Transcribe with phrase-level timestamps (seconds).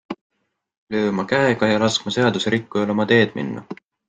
[0.95, 3.67] Lööma käega ja laskma seaduserikkujal oma teed minna?